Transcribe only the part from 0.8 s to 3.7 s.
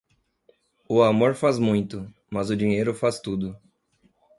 O amor faz muito, mas o dinheiro faz tudo.